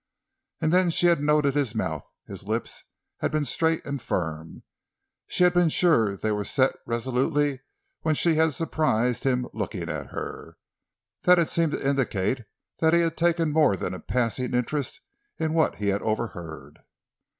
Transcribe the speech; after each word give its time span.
And 0.61 0.73
then 0.73 0.89
she 0.89 1.05
had 1.05 1.21
noted 1.21 1.53
his 1.53 1.75
mouth; 1.75 2.03
his 2.25 2.41
lips 2.41 2.85
had 3.19 3.31
been 3.31 3.45
straight 3.45 3.85
and 3.85 4.01
firm; 4.01 4.63
she 5.27 5.43
had 5.43 5.53
been 5.53 5.69
sure 5.69 6.17
they 6.17 6.31
were 6.31 6.43
set 6.43 6.75
resolutely 6.87 7.59
when 8.01 8.15
she 8.15 8.33
had 8.33 8.55
surprised 8.55 9.25
him 9.25 9.47
looking 9.53 9.89
at 9.89 10.07
her. 10.07 10.57
That 11.21 11.37
had 11.37 11.49
seemed 11.49 11.73
to 11.73 11.87
indicate 11.87 12.45
that 12.79 12.95
he 12.95 13.01
had 13.01 13.15
taken 13.15 13.51
more 13.53 13.77
than 13.77 13.93
a 13.93 13.99
passing 13.99 14.55
interest 14.55 14.99
in 15.37 15.53
what 15.53 15.75
he 15.75 15.89
had 15.89 16.01
overheard. 16.01 16.79